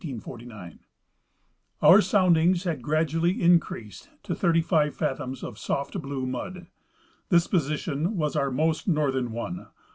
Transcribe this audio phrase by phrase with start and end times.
[0.01, 0.79] *''^
[1.19, 6.65] * Our soundings had gradually increased to thirty five fathoms of soft blue mud.
[7.29, 9.67] This position was our most northern one.